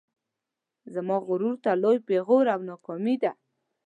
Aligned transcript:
زما 0.93 1.17
غرور 1.27 1.55
ته 1.63 1.71
لوی 1.83 1.97
پیغور 2.09 2.45
او 2.53 2.59
ناکامي 2.69 3.15
ده 3.23 3.31